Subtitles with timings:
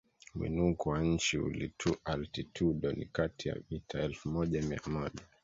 [0.35, 1.39] Mwinuko wa nchi
[2.05, 5.21] altitudo ni kati ya mita elfu moja mia moja